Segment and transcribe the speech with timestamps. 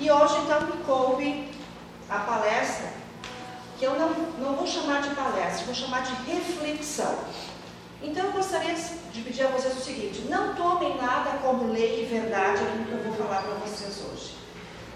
[0.00, 1.46] E hoje, então, me coube
[2.08, 2.88] a palestra,
[3.78, 7.18] que eu não, não vou chamar de palestra, vou chamar de reflexão.
[8.02, 12.06] Então, eu gostaria de pedir a vocês o seguinte: não tomem nada como lei e
[12.06, 14.36] verdade aquilo que eu vou falar para vocês hoje.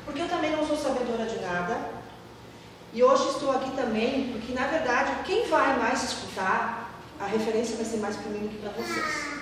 [0.07, 1.93] Porque eu também não sou sabedora de nada.
[2.95, 7.85] E hoje estou aqui também, porque na verdade, quem vai mais escutar, a referência vai
[7.85, 9.35] ser mais para mim do que para vocês.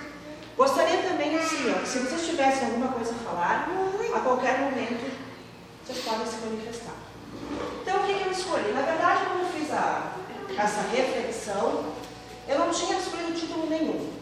[0.57, 3.69] Gostaria também, assim, ó, se vocês tivessem alguma coisa a falar,
[4.13, 5.23] a qualquer momento
[5.85, 6.95] vocês podem se manifestar.
[7.81, 8.71] Então, o que eu escolhi?
[8.71, 10.13] Na verdade, quando eu fiz a,
[10.57, 11.93] essa reflexão,
[12.47, 14.13] eu não tinha escolhido título nenhum.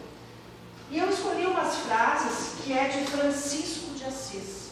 [0.90, 4.72] E eu escolhi umas frases que é de Francisco de Assis,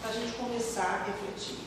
[0.00, 1.58] para a gente começar a refletir.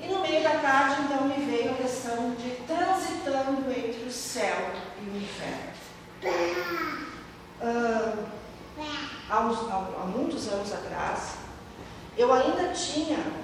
[0.00, 4.70] E no meio da tarde, então, me veio a questão de transitando entre o céu
[5.00, 5.72] e o inferno.
[7.60, 8.26] Uh,
[9.30, 11.36] há, uns, há, há muitos anos atrás,
[12.16, 13.43] eu ainda tinha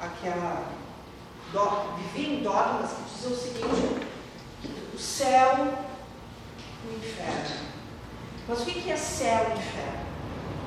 [0.00, 0.80] aquela.
[1.52, 4.06] Do, vivia em dogmas que diziam o seguinte:
[4.94, 5.68] o céu
[6.88, 7.70] o inferno.
[8.48, 10.10] Mas o que é céu e inferno?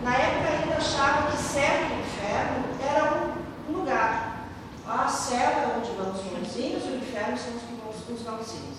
[0.03, 3.33] Na época ainda achava que céu e inferno era
[3.69, 4.47] um lugar.
[4.85, 8.77] Ah, céu é onde vão os bonzinhos, o inferno são os, os malzinhos.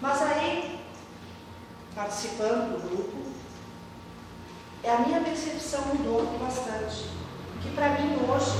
[0.00, 0.84] Mas aí,
[1.94, 3.32] participando do grupo,
[4.84, 7.06] a minha percepção mudou bastante.
[7.62, 8.50] Que para mim hoje,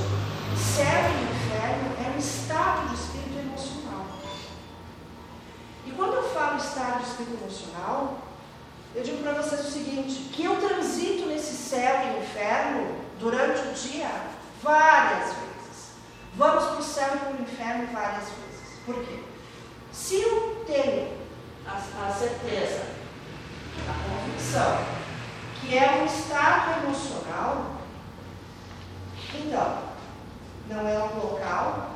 [0.57, 4.05] céu e inferno é um estado de espírito emocional.
[5.85, 8.19] E quando eu falo estado de espírito emocional,
[8.95, 13.73] eu digo para vocês o seguinte, que eu transito nesse céu e inferno durante o
[13.73, 14.09] dia
[14.61, 15.91] várias vezes.
[16.35, 18.79] Vamos para o céu e para o inferno várias vezes.
[18.85, 19.19] Por quê?
[19.91, 21.11] Se eu tenho
[21.67, 22.83] a, a certeza,
[23.87, 25.03] a convicção
[25.59, 27.72] que é um estado emocional,
[29.35, 29.77] então,
[30.69, 31.91] não é um local,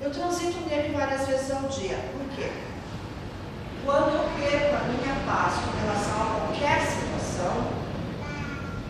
[0.00, 1.98] eu transito nele várias vezes ao dia.
[2.12, 2.50] Por quê?
[3.84, 7.72] Quando eu perco a minha paz com relação a qualquer situação,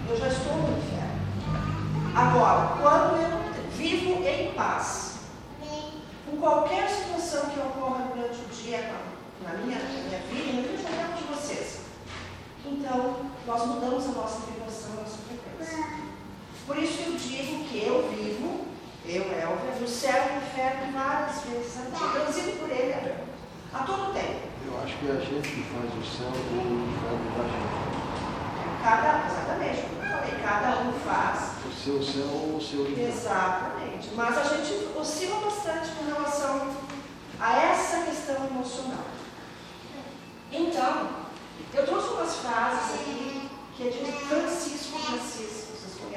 [0.08, 1.08] eu já estou no inferno.
[2.14, 5.18] Agora, quando eu vivo em paz,
[6.28, 8.92] com qualquer situação que ocorra durante o dia,
[9.42, 11.80] na minha, na minha vida, na vida de vocês,
[12.66, 16.07] então nós mudamos a nossa vibração, a nossa frequência.
[16.68, 18.66] Por isso eu digo que eu vivo,
[19.06, 21.78] eu, Elvia, no céu e no inferno várias vezes.
[21.78, 23.14] Eu transito por ele
[23.72, 24.48] a todo tempo.
[24.66, 28.82] Eu acho que é a gente que faz o céu e o inferno da gente.
[28.84, 31.52] Cada, exatamente, como eu falei, cada um faz.
[31.64, 33.14] O seu céu ou o seu inferno.
[33.14, 34.10] Exatamente.
[34.14, 36.68] Mas a gente oscila bastante com relação
[37.40, 39.06] a essa questão emocional.
[40.52, 41.08] Então,
[41.72, 45.18] eu trouxe umas frases aqui que é de Francisco de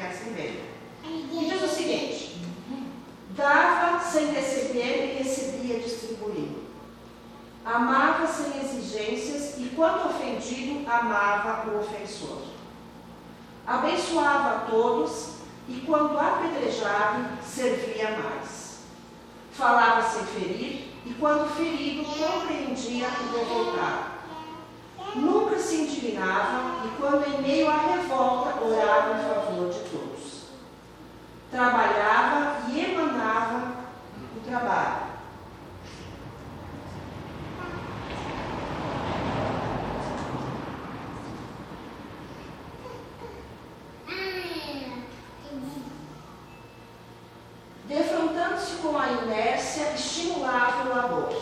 [0.01, 0.59] Conhecem bem.
[1.03, 2.41] E diz o seguinte:
[3.35, 6.61] dava sem receber e recebia distribuindo.
[7.63, 12.41] Amava sem exigências e, quando ofendido, amava o ofensor.
[13.67, 15.35] Abençoava a todos
[15.69, 18.79] e, quando apedrejado, servia mais.
[19.51, 24.10] Falava sem ferir e, quando ferido, compreendia o revoltado
[25.15, 30.41] nunca se indignava e, quando em meio à revolta, orava em favor de todos.
[31.49, 33.73] Trabalhava e emanava
[34.35, 35.11] o trabalho.
[47.85, 51.41] Defrontando-se com a inércia, estimulava o labor.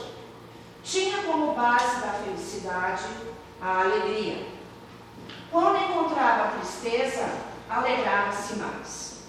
[0.84, 3.04] Tinha como base da felicidade
[3.62, 4.48] a alegria.
[5.52, 7.30] Quando encontrava tristeza,
[7.70, 9.24] alegrava-se mais.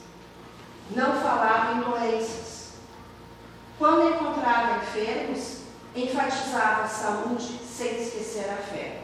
[0.94, 2.74] Não falava em doenças.
[3.78, 5.62] Quando encontrava enfermos,
[5.94, 9.02] enfatizava a saúde sem esquecer a fé.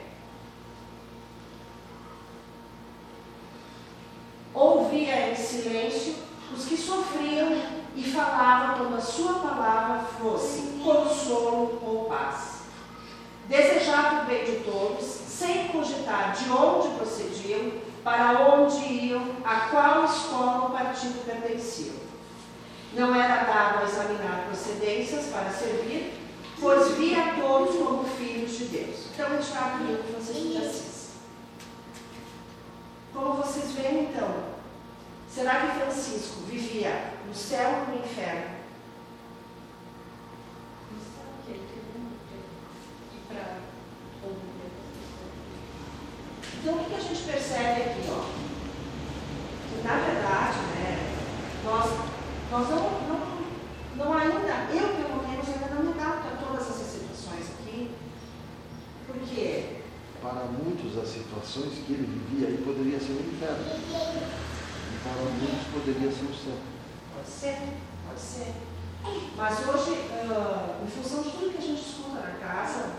[4.55, 6.15] Ouvia em silêncio
[6.55, 7.61] os que sofriam
[7.95, 9.35] e falava quando a sua
[9.67, 12.57] palavra fosse consolo ou paz
[13.49, 17.73] desejava o bem de todos, sem cogitar de onde procediam,
[18.03, 21.95] para onde iam, a qual escola ou partido pertenciam.
[22.93, 26.15] Não era dado a examinar procedências para servir,
[26.61, 28.97] pois via a todos como filhos de Deus.
[29.13, 31.11] Então, ele está aqui Francisco de Assis.
[33.13, 34.29] Como vocês veem, então,
[35.29, 38.56] será que Francisco vivia no céu ou no inferno?
[46.59, 48.11] Então, o que, a gente percebe aqui?
[48.11, 48.27] Ó?
[49.69, 51.15] Que, na verdade, né,
[51.65, 51.87] nós,
[52.51, 53.21] nós não, não,
[53.97, 57.95] não ainda, eu pelo menos ainda não me adapto a todas essas situações aqui,
[59.07, 59.77] porque
[60.21, 63.65] para muitos as situações que ele vivia aí poderia ser um inferno.
[64.91, 66.59] E para muitos poderia ser um céu.
[67.15, 67.59] Pode ser,
[68.09, 68.76] pode ser.
[69.37, 72.93] Mas hoje, uh, em função de tudo que a gente escuta na casa,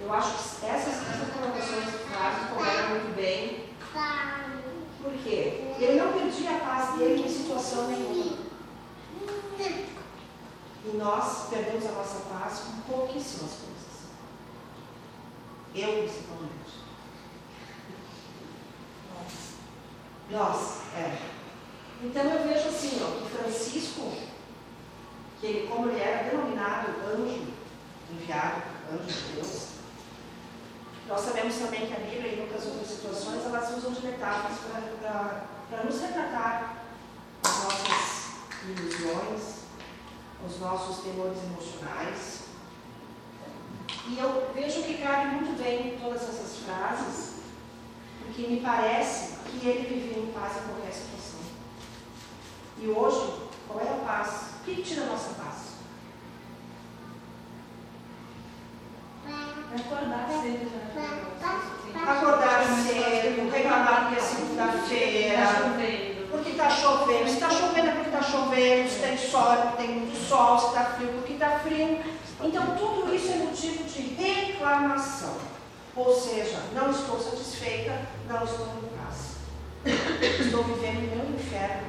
[0.00, 3.66] eu acho que essas, essas colocações frases couberam muito bem.
[5.02, 5.74] Por quê?
[5.78, 8.46] Ele não perdia a paz dele em situação nenhuma.
[10.86, 13.76] E nós perdemos a nossa paz com pouquíssimas coisas.
[15.74, 16.80] Eu, principalmente.
[19.14, 19.32] Nós.
[20.30, 21.18] Nós, é.
[22.02, 24.12] Então eu vejo assim, ó, que Francisco,
[25.40, 27.46] que ele, como ele era denominado anjo,
[28.10, 28.62] enviado,
[28.92, 29.66] anjo de Deus,
[31.08, 34.58] nós sabemos também que a Bíblia e muitas outras situações, elas usam de metáforas
[35.70, 36.82] para nos retratar
[37.44, 38.26] as nossas
[38.64, 39.56] ilusões,
[40.44, 42.46] os nossos temores emocionais.
[44.08, 47.34] E eu vejo que cabe muito bem todas essas frases,
[48.20, 51.40] porque me parece que ele vivia em paz em qualquer situação.
[52.78, 54.55] E hoje, qual é a paz?
[54.66, 55.76] O que tira a nossa paz?
[59.78, 62.12] Acordar cedo já.
[62.12, 65.76] Acordar cedo, reclamar que é segunda-feira
[66.30, 67.28] porque está chovendo.
[67.28, 70.58] Se está chovendo é porque está chovendo, se tem sol é porque tem muito sol,
[70.58, 72.00] se está frio porque está frio.
[72.42, 75.36] Então, tudo isso é motivo de reclamação.
[75.94, 79.36] Ou seja, não estou satisfeita, não estou em paz.
[80.40, 81.86] Estou vivendo meu inferno.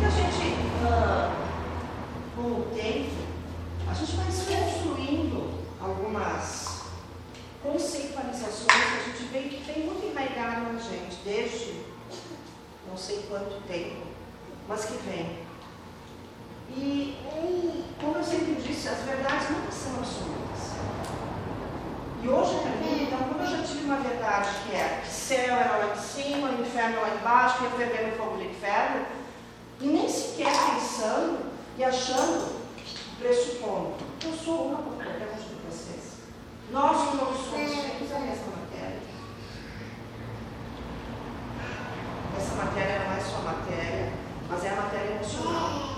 [0.00, 0.56] E a gente,
[0.86, 1.32] ah,
[2.36, 3.10] com o tempo,
[3.88, 5.54] a gente vai construindo
[6.24, 6.84] algumas
[7.62, 11.84] conceitualizações que a gente vê que tem muito enraizado na gente, desde
[12.88, 14.06] não sei quanto tempo,
[14.68, 15.44] mas que vem.
[16.70, 17.16] E,
[18.00, 20.74] como eu sempre disse, as verdades nunca são absolutas.
[22.22, 25.76] E hoje, para mim, então, eu já tive uma verdade que é que céu era
[25.76, 29.06] lá em cima, inferno lá embaixo, que ia ferver no fogo do inferno,
[29.80, 32.60] e nem sequer pensando e achando,
[33.18, 33.94] pressupondo,
[34.24, 34.78] eu sou uma
[36.74, 39.00] nós não somos feitos a mesma matéria.
[42.36, 44.12] Essa matéria não é só matéria,
[44.50, 45.94] mas é a matéria emocional.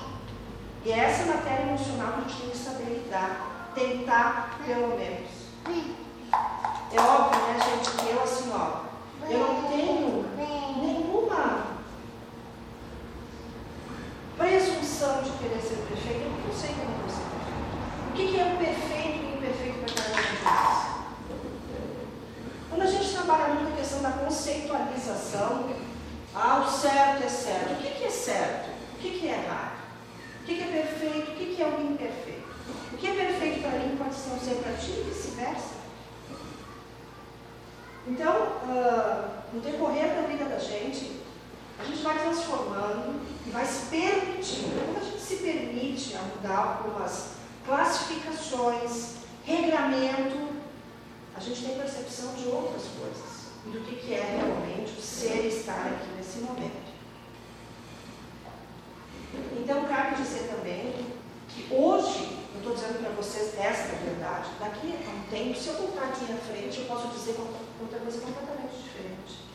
[0.85, 5.31] E é essa matéria emocional que a gente tem que saber lidar, tentar pelo menos.
[6.93, 8.83] É óbvio, né, gente, que eu assim, ó,
[9.29, 11.77] eu não tenho nenhuma
[14.37, 17.57] presunção de querer ser perfeito, eu sei que eu não vou ser perfeito.
[18.09, 20.87] O que, que é o perfeito e o imperfeito para cada um de nós?
[22.71, 25.71] Quando a gente trabalha muito a questão da conceitualização,
[26.35, 27.73] ah, o certo é certo.
[27.73, 28.69] O que, é certo?
[28.95, 29.77] O que, é errado?
[30.43, 31.31] O que, é perfeito?
[31.31, 32.47] O que, é o imperfeito?
[32.93, 35.77] O que é perfeito para mim pode não ser para ti e vice-versa.
[38.07, 41.21] Então, uh, no decorrer da vida da gente,
[41.79, 44.85] a gente vai transformando e vai se permitindo.
[44.85, 47.31] Quando a gente se permite a mudar algumas
[47.67, 50.49] classificações, regramento,
[51.35, 53.36] a gente tem percepção de outras coisas
[53.73, 56.87] do que, que é realmente o ser e estar aqui nesse momento.
[59.59, 61.07] Então, cabe dizer também
[61.49, 65.75] que hoje, eu estou dizendo para vocês esta verdade, daqui a um tempo, se eu
[65.75, 67.37] voltar aqui na frente, eu posso dizer
[67.81, 69.47] outra coisa completamente diferente.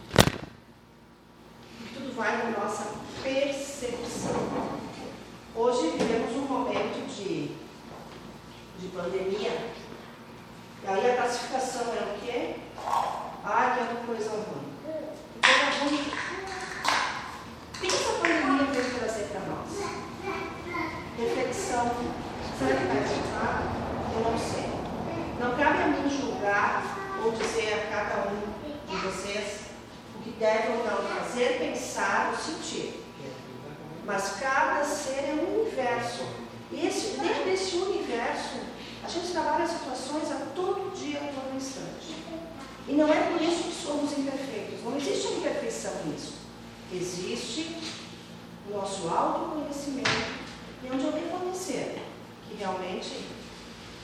[1.80, 2.94] E tudo vai na nossa
[3.24, 4.82] percepção.
[5.56, 7.56] Hoje vivemos um momento de,
[8.80, 9.72] de pandemia
[10.84, 12.56] e aí a classificação é o quê?
[13.46, 14.74] Ah, que é uma coisa ruim.
[15.40, 16.12] Coisa ruim.
[17.76, 19.70] O que essa pandemia veio trazer para nós?
[21.20, 21.92] Reflexão.
[22.58, 23.64] Será que vai ajudar?
[24.16, 24.70] Eu não sei.
[25.40, 26.84] Não cabe a mim julgar
[27.24, 28.42] ou dizer a cada um
[28.88, 29.60] de vocês
[30.16, 33.00] o que deve ou não fazer, pensar ou sentir.
[34.04, 36.26] Mas cada ser é um universo.
[36.72, 38.58] E esse, dentro desse universo,
[39.04, 42.16] a gente trabalha situações a todo dia, a todo instante.
[42.88, 44.84] E não é por isso que somos imperfeitos.
[44.84, 46.34] Não existe imperfeição nisso.
[46.92, 47.78] Existe
[48.68, 50.10] o nosso autoconhecimento
[50.84, 52.02] e onde eu reconhecer
[52.48, 53.28] que realmente,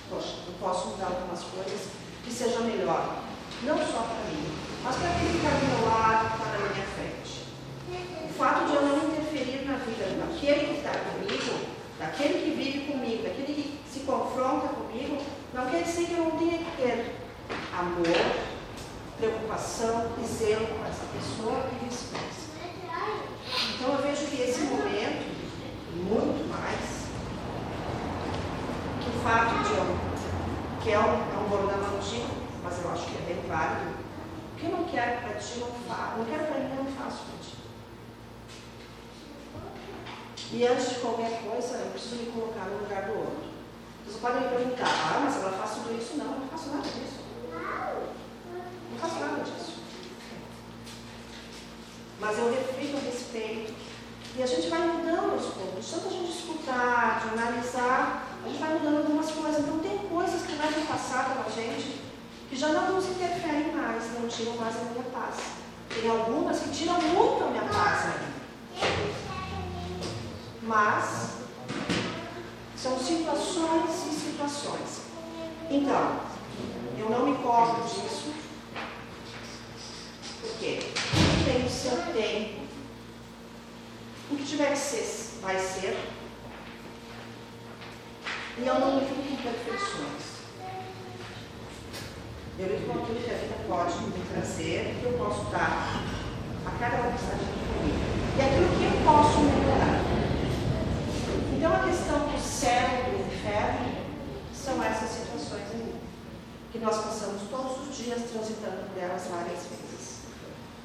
[0.09, 1.87] poxa, eu posso mudar algumas coisas
[2.23, 3.23] que sejam melhor.
[3.63, 6.87] Não só para mim, mas para aquele que está do meu lado, para a minha
[6.95, 7.43] frente.
[8.23, 11.67] O fato de eu não interferir na vida daquele que está comigo,
[11.99, 15.21] daquele que vive comigo, daquele que se confronta comigo,
[15.53, 17.15] não quer dizer que eu não tenha que ter
[17.77, 18.15] amor,
[19.17, 22.47] preocupação e zelo com essa pessoa e vice-versa.
[23.75, 25.35] Então eu vejo que esse momento,
[25.95, 27.07] muito mais,
[29.03, 29.97] que o fato de eu,
[30.81, 32.29] que é um, é um bordão antigo,
[32.63, 33.17] mas eu acho que
[34.57, 36.17] o que eu não quero para ti, não faço.
[36.17, 37.57] Não quero para mim, não faço para ti.
[40.51, 43.49] E antes de qualquer coisa, eu preciso me colocar no lugar do outro.
[44.03, 46.17] Vocês podem me perguntar, ah, mas ela faz tudo isso?
[46.17, 47.19] Não, eu não faço nada disso.
[47.53, 49.73] Não faço nada disso.
[52.19, 53.75] Mas eu reflito a respeito.
[54.35, 55.91] E a gente vai mudando aos poucos.
[55.91, 59.59] Tanto a gente escutar, de analisar, a gente vai mudando algumas coisas.
[59.59, 62.07] Então tem coisas que vai passar a gente
[62.49, 65.35] que já não nos interferem mais, não tiram mais a minha paz.
[65.89, 68.37] Tem algumas que tiram muito a minha paz ainda.
[70.63, 71.31] Mas
[72.75, 75.01] são situações e situações.
[75.69, 76.21] Então,
[76.97, 78.33] eu não me cobro disso,
[80.41, 82.67] porque tudo tem o seu tempo.
[84.29, 85.97] O que tiver que ser, vai ser.
[88.57, 90.36] E eu não me fico com perfeições.
[92.59, 96.01] Eu lido com que a vida pode me trazer, que eu posso dar
[96.65, 97.99] a cada mensagem comigo.
[98.35, 100.01] E aquilo que eu posso melhorar.
[101.55, 104.07] Então a questão do céu e do inferno
[104.53, 105.95] são essas situações aí.
[106.71, 110.21] Que nós passamos todos os dias transitando por elas várias vezes.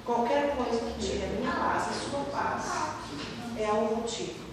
[0.04, 2.64] Qualquer coisa que tire a minha paz, a sua paz,
[3.58, 4.44] é um motivo.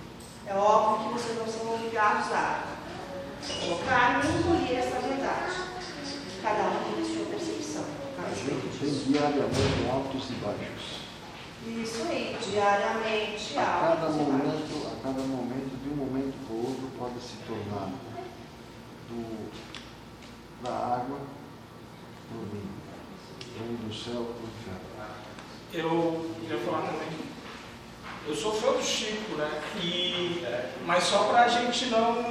[0.48, 2.64] É óbvio que vocês não são obrigados a
[3.60, 5.70] colocar e engolir essa verdade.
[6.42, 7.84] Cada um tem sua percepção.
[8.18, 11.10] A gente tem diariamente altos e baixos.
[11.68, 16.90] Isso aí, diariamente A cada momento, a cada momento, de um momento para o outro,
[16.98, 17.90] pode se tornar
[19.10, 19.52] do,
[20.64, 21.20] da água
[22.30, 22.70] para o vinho,
[23.60, 24.90] ou do céu para o inferno.
[25.74, 27.10] Eu queria falar também.
[28.26, 29.62] Eu sou fã do Chico, né?
[29.82, 30.44] E,
[30.86, 32.24] mas só para a gente não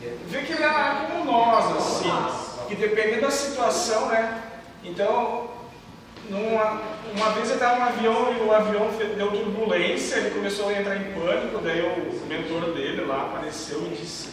[0.00, 2.10] ver que ele é como nós, assim.
[2.68, 4.47] Que dependendo da situação, né?
[4.84, 5.50] Então,
[6.30, 6.80] numa,
[7.14, 10.96] uma vez ele estava no avião e o avião deu turbulência, ele começou a entrar
[10.96, 14.30] em pânico, daí o mentor dele lá apareceu e disse,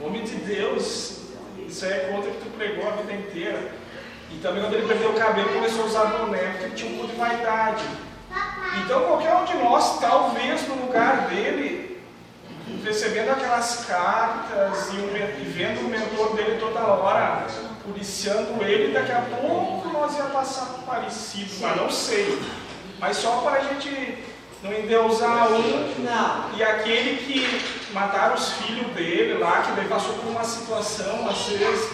[0.00, 1.22] homem de Deus,
[1.66, 3.72] isso é contra que tu pregou a vida inteira.
[4.30, 7.12] E também quando ele perdeu o cabelo, começou a usar boné, porque tinha um pouco
[7.12, 7.84] de vaidade.
[8.82, 12.00] Então qualquer um de nós, talvez no lugar dele,
[12.84, 17.46] recebendo aquelas cartas e, o e vendo o mentor dele toda hora
[17.84, 22.42] policiando ele, daqui a pouco nós ia passar parecido, mas não sei.
[22.98, 24.18] Mas só para a gente
[24.62, 30.14] não endeusar um Não, e aquele que mataram os filhos dele lá, que daí passou
[30.14, 31.90] por uma situação, às vezes,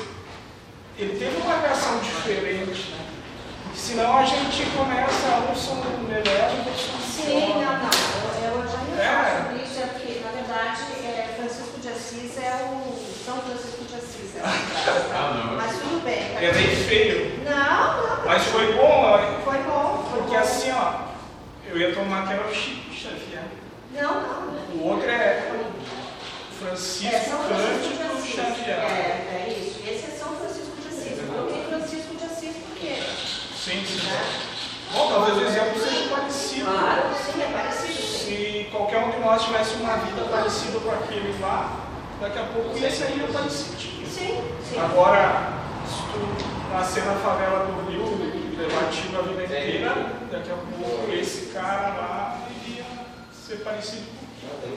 [0.96, 3.06] ele teve uma reação diferente, né?
[3.74, 7.90] Senão a gente começa, uns são melhores, outros são sim, não, não.
[8.44, 9.42] Eu, eu já ia É.
[9.42, 13.69] sobre isso, é porque, na verdade, é, Francisco de Assis é o São Francisco
[14.40, 15.12] de Assis.
[15.12, 16.34] É o Mas tudo bem.
[16.34, 16.42] tá?
[16.42, 17.52] É bem feio, Não,
[18.16, 18.24] não.
[18.26, 20.42] mas foi bom, ó, Foi bom, foi porque bom.
[20.42, 20.92] assim, ó,
[21.68, 23.44] eu ia tomar o Chico Xavier.
[23.94, 24.60] Não, não.
[24.74, 25.52] O outro é É
[26.58, 28.26] Francisco de Cândido.
[28.26, 28.78] Xavier.
[28.78, 29.80] É, é isso.
[29.86, 31.18] Esse é São Francisco de Assis.
[31.18, 32.94] Eu coloquei Francisco de Assis porque,
[33.56, 34.06] Sim, sim.
[34.06, 34.22] né?
[34.92, 36.64] Bom, talvez o exemplo seja parecido.
[36.66, 37.92] Claro, sim, é parecido.
[37.94, 38.18] sim.
[38.30, 41.76] Se qualquer um de nós tivesse uma vida parecida com aquele lá,
[42.20, 43.76] daqui a pouco esse aí ia parecido.
[44.06, 44.78] Sim, sim.
[44.78, 45.54] Agora,
[45.86, 49.94] se tu nascer na favela do Rio e levar tiro a vida inteira,
[50.30, 52.84] daqui a pouco esse cara lá iria
[53.32, 54.20] ser parecido com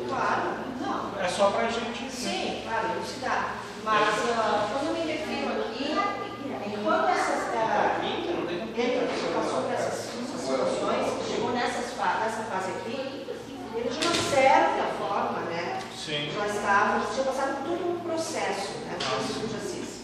[0.07, 1.21] Claro, não.
[1.21, 2.03] É só pra gente.
[2.03, 2.09] né?
[2.09, 3.55] Sim, claro, elucidar.
[3.83, 4.07] Mas
[4.37, 5.91] ah, quando eu me refiro aqui,
[6.67, 10.09] enquanto essas, ah, entra, passou por essas
[10.39, 13.25] situações, chegou nessas, nessa fase aqui,
[13.75, 14.82] ele de uma certa
[16.05, 16.29] Sim.
[16.35, 20.01] já estava, tinha passado todo um processo, né, Francisco de Assis.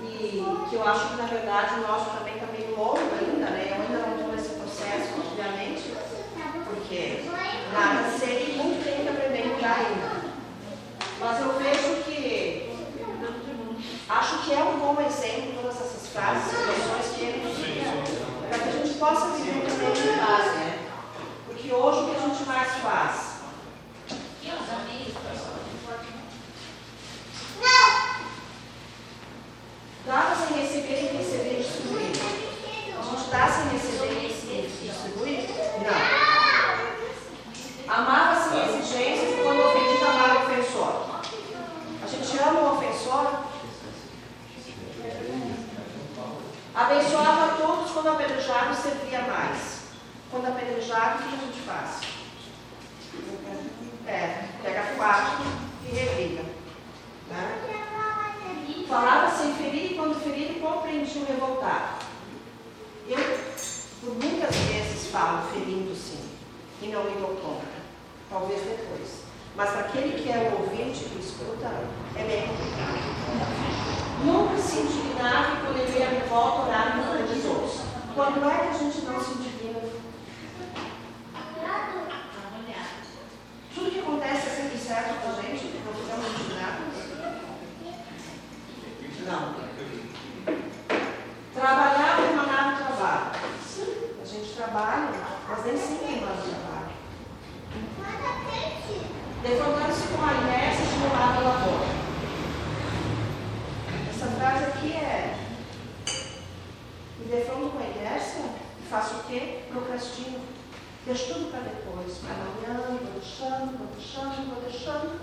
[0.00, 3.66] E que eu acho que, na verdade, o nosso também está meio longo ainda, né,
[3.70, 5.82] eu ainda não estou nesse processo, obviamente,
[6.66, 7.24] porque
[7.72, 10.26] nada sei e muito tem que aprender a mudar ainda.
[11.18, 12.70] Mas eu vejo que
[14.08, 17.56] acho que é um bom exemplo todas essas frases, situações que ele nos
[18.48, 20.78] para que a gente possa viver também em paz, né?
[21.48, 23.36] Porque hoje o que a gente mais faz?
[30.06, 32.12] Dá sem receber e receber e distribuir.
[32.96, 34.28] A gente dá sem receber e
[34.86, 35.50] distribuir?
[35.82, 35.98] Não.
[37.92, 40.92] Amava sem exigências e quando ofendido amava o ofensor.
[42.04, 42.38] A gente
[42.96, 43.44] ofensor.
[46.74, 49.76] Abençoava a todos quando apedrejado servia mais.
[50.30, 52.00] Quando apedrejado, o que a gente faz?
[54.06, 55.44] É, pega quatro
[55.84, 56.42] e reviga.
[57.28, 57.62] Né?
[58.88, 62.04] Falava sem ferir e quando ferido compreendia o revoltado.
[63.08, 63.18] Eu,
[64.00, 66.24] por muitas vezes, falo ferindo sim
[66.82, 67.66] e não me dou conta.
[68.30, 69.25] Talvez depois.
[69.56, 71.68] Mas aquele que é o ouvinte, que escuta,
[72.14, 72.98] é bem complicado.
[74.24, 77.80] Nunca se indignava quando ele ia volta orar no nome dos.
[78.14, 79.80] Quando é que a gente não se indigna?
[83.74, 86.96] Tudo que acontece é sempre certo com a gente, não ficamos indignados?
[89.26, 89.54] Não.
[91.54, 93.30] Trabalhar é emanar do trabalho.
[93.66, 95.10] Sim, a gente trabalha,
[95.48, 96.76] mas nem sempre emana o trabalho.
[99.42, 101.90] Defrontando-se com a inércia de morar pela boca.
[104.08, 105.38] Essa frase aqui é
[107.18, 108.44] me defrondo com a inércia,
[108.88, 109.64] faço o quê?
[109.70, 110.40] Procrastino.
[111.04, 115.20] Deixo tudo para depois, para amanhã, vou deixando, vou deixando, vou deixando,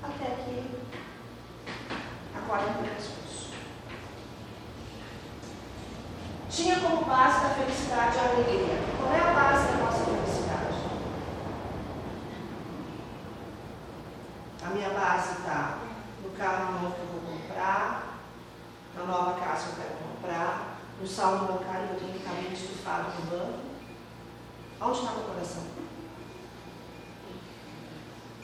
[0.00, 0.70] até que
[2.36, 3.50] acorda no pescoço.
[6.48, 8.78] Tinha como base da felicidade a alegria.
[8.96, 10.44] Qual é a base da nossa felicidade?
[14.64, 15.78] A minha base está
[16.22, 18.18] no carro novo que eu vou comprar,
[18.96, 22.34] na nova casa que eu quero comprar, no saldo bancário que eu tenho que ficar
[22.34, 23.58] bem estufado no banco.
[24.80, 25.64] Onde está meu coração?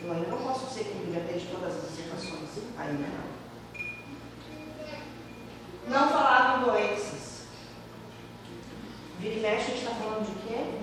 [0.02, 2.50] Eu ainda não posso ser que me de todas as situações.
[2.78, 3.30] Ainda não.
[5.88, 7.44] Não falavam doenças.
[9.18, 10.80] Vira e mexe, a gente está falando de quê?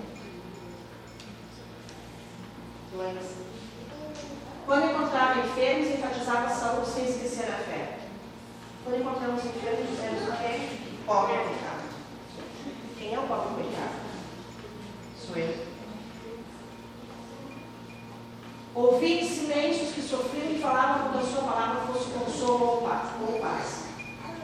[2.92, 3.57] Doença.
[4.68, 8.00] Quando encontrava enfermos, enfatizava a saúde sem esquecer a fé.
[8.84, 10.68] Quando encontramos enfermos, dizemos o quê?
[11.06, 11.84] Pobre é pecado.
[12.98, 13.94] Quem é o pobre pecado?
[15.18, 15.66] Sou eu.
[18.74, 23.84] Ouvi silêncios que sofriam e falavam quando a sua palavra fosse consolo ou paz.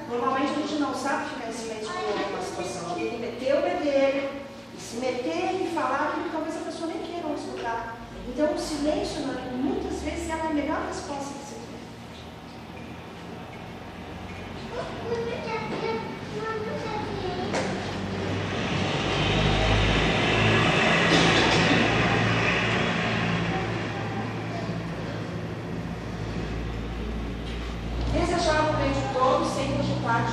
[0.09, 2.95] Normalmente a gente não sabe ficar em silêncio com uma situação.
[2.95, 4.31] A gente meter o bedelho,
[4.75, 7.94] e se meter e falar aquilo que talvez a pessoa nem queira escutar.
[8.27, 11.65] Então o silêncio, muitas vezes, é a melhor resposta que se tem.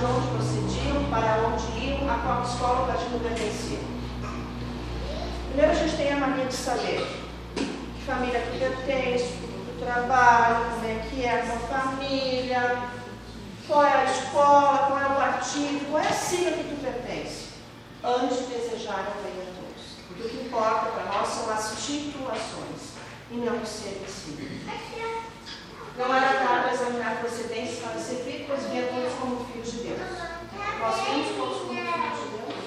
[0.02, 3.80] de onde procediam, para onde iam, a qual escola o partido pertencia.
[5.48, 7.21] Primeiro a gente tem a mania de saber
[8.06, 12.90] família que pertence, do trabalho, como é que é a família,
[13.68, 17.50] qual é a escola, qual é o partido, qual é a sigla que tu pertence,
[18.04, 19.84] antes de desejar a bem a todos.
[20.08, 22.92] Porque o que importa para nós são as titulações
[23.30, 24.62] e não o ser em si.
[25.98, 30.00] Não era dado examinar procedências para ser feito, pois via todos como filhos de Deus.
[30.80, 32.62] Nós vimos todos como filhos de Deus.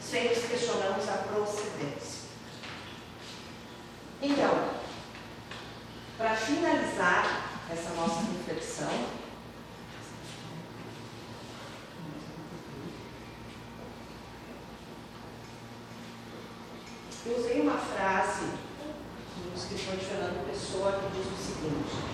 [0.00, 2.11] Sempre questionamos a procedência.
[4.24, 4.68] Então,
[6.16, 8.92] para finalizar essa nossa reflexão,
[17.26, 18.44] eu usei uma frase
[19.36, 22.12] do escritor de Fernando Pessoa que diz o seguinte: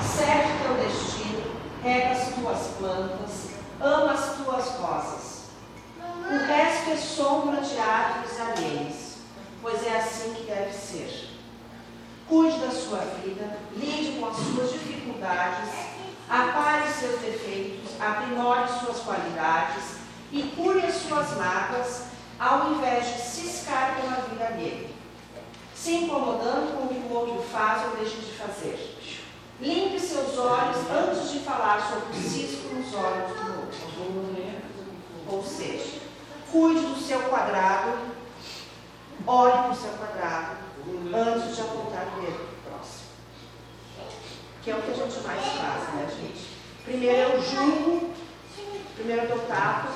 [0.00, 5.42] Serve teu destino, rega as tuas plantas, ama as tuas rosas.
[6.00, 9.12] O resto é sombra de árvores alheias,
[9.62, 11.30] pois é assim que deve ser.
[12.28, 15.70] Cuide da sua vida, lide com as suas dificuldades,
[16.28, 19.96] apare seus defeitos, aprimore suas qualidades
[20.30, 22.04] e cure as suas mágoas,
[22.38, 24.92] ao invés de ciscar pela vida alheia
[25.82, 28.98] se incomodando com o que o outro faz ou deixa de fazer.
[29.60, 34.52] Limpe seus olhos antes de falar sobre o cisco nos olhos do outro.
[35.28, 35.98] Ou seja,
[36.52, 37.98] cuide do seu quadrado,
[39.26, 40.56] olhe para o seu quadrado
[41.12, 42.51] antes de apontar o dedo.
[44.62, 46.46] Que é o que a gente mais faz, né, gente?
[46.84, 48.10] Primeiro eu julgo,
[48.94, 49.88] primeiro eu tapo,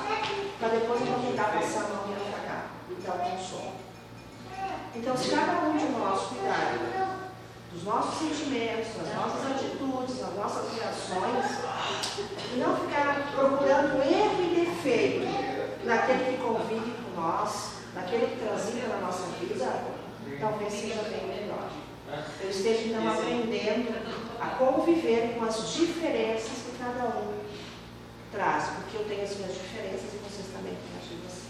[0.59, 3.73] para depois eu tentar passar a mão e afagar e dar o consolo.
[4.93, 7.29] Então, se cada um de nós cuidar
[7.71, 11.45] dos nossos sentimentos, das nossas atitudes, das nossas reações,
[12.53, 15.27] e não ficar procurando erro e defeito
[15.85, 19.83] naquele que convive com nós, naquele que transita na nossa vida,
[20.41, 21.69] talvez seja bem melhor.
[22.41, 27.39] Eu esteja então aprendendo a conviver com as diferenças que cada um
[28.31, 31.47] traz, porque eu tenho as minhas diferenças e vocês também têm as de vocês.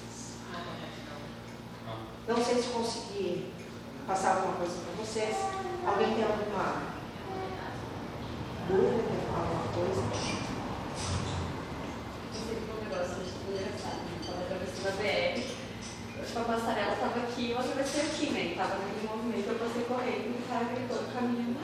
[2.27, 3.51] Não sei se consegui
[4.05, 5.35] passar alguma coisa para vocês.
[5.85, 6.83] Alguém tem alguma
[8.67, 10.01] dúvida, quer falar alguma coisa?
[12.67, 13.99] um negócio engraçado.
[14.21, 15.57] Estava atravessando a BR.
[16.37, 18.51] A passarela estava aqui e eu atravessei aqui, né?
[18.51, 19.47] Estava naquele movimento.
[19.49, 21.55] eu passei correndo e o cara gritou no caminho.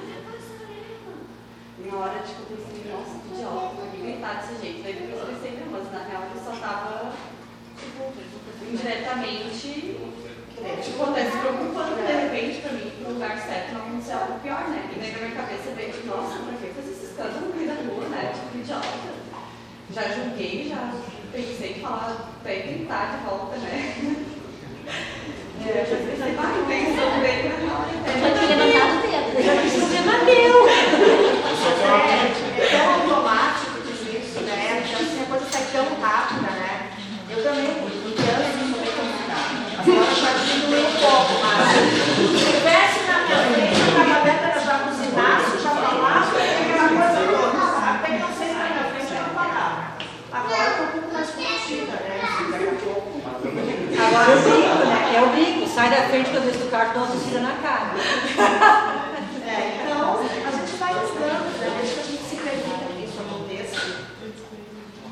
[1.80, 4.84] Na hora, tipo, eu pensei, nossa, que idiota, por que gritar desse jeito?
[4.84, 7.12] Daí depois eu pensei, não, mas na real ele só tava,
[7.78, 8.14] tipo,
[8.62, 9.98] indiretamente,
[10.84, 14.70] tipo, até se preocupando, de repente, pra mim, pro lugar certo não acontecer algo pior,
[14.70, 14.90] né?
[14.94, 17.68] E daí na minha cabeça veio, tipo, nossa, pra que fazer esse escândalo no meio
[17.68, 18.32] da rua, né?
[18.34, 19.24] Tipo, idiota.
[19.94, 20.94] Já julguei, já
[21.32, 24.30] pensei em falar, até gritar de volta, né?
[25.66, 29.32] É, já pensei, vai, intenção dele, na real, Eu já tinha levantado o dedo.
[29.38, 30.68] Eu já disse, você bateu.
[30.68, 32.28] Eu só tenho uma É,
[32.60, 34.84] é tão automático tudo isso, né?
[34.84, 36.92] Então, assim, a coisa sai tão rápida, né?
[37.30, 39.56] Eu também, porque antes não foi complicado.
[39.80, 41.80] Agora já diminuiu um pouco, mas
[42.28, 47.22] se tivesse na minha frente, eu estava dentro, ela já buzinasse, já falava, aquela coisa
[47.32, 47.98] toda, sabe?
[48.04, 49.96] Até que não sei se na minha frente ela falava.
[50.34, 52.20] Agora eu estou um pouco mais contida, né?
[52.52, 53.14] Daqui a pouco.
[53.54, 55.14] Agora eu brinco, né?
[55.16, 55.68] É o brinco.
[55.70, 57.94] Sai da frente quando eu desço do carro, tossida na cara.
[59.46, 61.68] É, então, a gente vai ajudando, né?
[61.84, 63.78] Que a gente se permita que isso aconteça.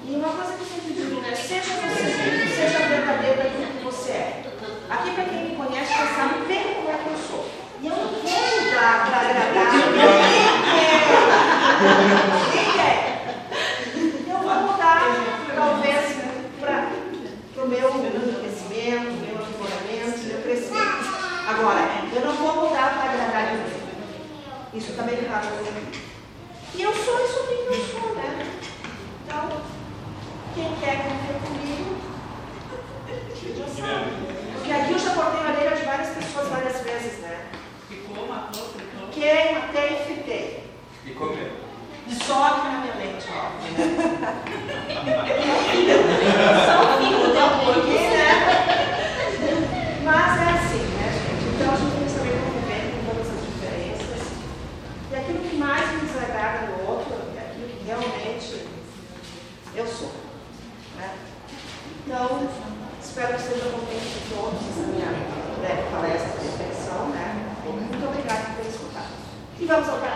[0.08, 1.36] E uma coisa que eu sempre digo, né?
[1.36, 2.06] Seja você,
[2.56, 4.44] seja verdadeiro daquilo que você é.
[4.90, 7.46] Aqui, para quem me conhece, já sabe bem como é que eu sou.
[7.82, 10.10] E eu não quero mudar para agradar ninguém.
[12.42, 12.98] Ninguém quer.
[14.28, 15.00] Eu vou mudar,
[15.56, 16.16] talvez,
[16.60, 21.06] para o meu enriquecimento, meu aprimoramento, meu crescimento.
[21.48, 21.82] Agora,
[22.14, 23.82] eu não vou mudar para agradar ninguém.
[24.74, 25.48] Isso também é errado.
[26.74, 28.48] E eu sou isso que eu sou, né?
[29.26, 29.50] Então,
[30.56, 31.98] quem quer conviver comigo,
[33.58, 34.12] já sabe.
[34.54, 37.48] Porque aqui eu já cortei a orelha de várias pessoas várias vezes, né?
[37.90, 39.08] Ficou, matou, ficou.
[39.12, 40.70] Quem matei, fritei.
[41.06, 41.52] E comer.
[42.26, 43.88] Só aqui na minha mente, óbvio, né?
[46.66, 47.18] Só o fim do
[47.66, 48.12] Porque, tempo.
[48.12, 48.30] né?
[50.04, 51.46] Mas é assim, né, gente?
[51.56, 54.22] Então a gente tem que saber conviver com todas as diferenças.
[55.10, 58.68] E aquilo que mais me desagrada no outro é aquilo que realmente
[59.74, 60.12] eu sou.
[60.98, 61.10] Né?
[62.06, 62.50] Então,
[63.02, 65.12] espero que estejam contentes de todos essa minha
[65.60, 66.52] breve palestra de
[69.72, 70.02] reflexão.
[70.02, 70.11] Né?